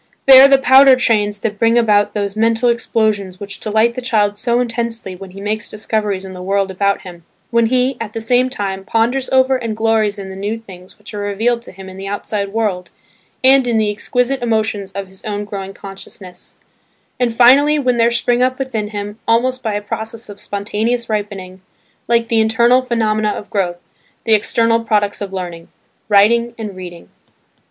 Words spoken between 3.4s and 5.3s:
delight the child so intensely when